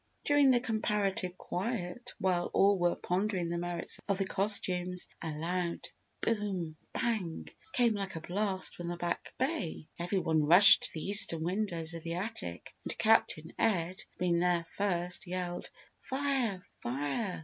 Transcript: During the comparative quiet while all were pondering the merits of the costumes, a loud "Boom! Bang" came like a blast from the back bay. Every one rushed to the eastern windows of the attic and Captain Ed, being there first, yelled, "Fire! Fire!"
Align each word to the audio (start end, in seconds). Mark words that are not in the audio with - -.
During 0.25 0.49
the 0.49 0.59
comparative 0.59 1.37
quiet 1.37 2.15
while 2.17 2.49
all 2.55 2.75
were 2.79 2.95
pondering 2.95 3.49
the 3.51 3.59
merits 3.59 3.99
of 4.07 4.17
the 4.17 4.25
costumes, 4.25 5.07
a 5.21 5.29
loud 5.29 5.89
"Boom! 6.21 6.75
Bang" 6.91 7.47
came 7.73 7.93
like 7.93 8.15
a 8.15 8.19
blast 8.21 8.73
from 8.75 8.87
the 8.87 8.97
back 8.97 9.31
bay. 9.37 9.87
Every 9.99 10.17
one 10.17 10.43
rushed 10.47 10.85
to 10.85 10.93
the 10.95 11.05
eastern 11.05 11.43
windows 11.43 11.93
of 11.93 12.01
the 12.01 12.15
attic 12.15 12.73
and 12.83 12.97
Captain 12.97 13.53
Ed, 13.59 14.01
being 14.17 14.39
there 14.39 14.63
first, 14.63 15.27
yelled, 15.27 15.69
"Fire! 16.01 16.63
Fire!" 16.81 17.39